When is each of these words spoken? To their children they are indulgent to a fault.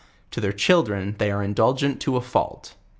To 0.31 0.41
their 0.41 0.51
children 0.51 1.13
they 1.19 1.29
are 1.29 1.43
indulgent 1.43 2.01
to 2.01 2.15
a 2.17 2.21
fault. 2.21 2.73